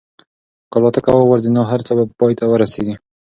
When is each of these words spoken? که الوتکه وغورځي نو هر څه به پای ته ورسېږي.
که 0.71 0.75
الوتکه 0.79 1.11
وغورځي 1.13 1.49
نو 1.55 1.61
هر 1.71 1.79
څه 1.87 1.91
به 1.97 2.03
پای 2.19 2.33
ته 2.39 2.45
ورسېږي. 2.47 2.95